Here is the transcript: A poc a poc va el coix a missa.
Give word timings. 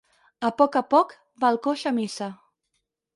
A 0.47 0.49
poc 0.61 0.77
a 0.79 0.81
poc 0.93 1.13
va 1.43 1.51
el 1.53 1.59
coix 1.67 1.83
a 1.91 1.93
missa. 1.99 2.31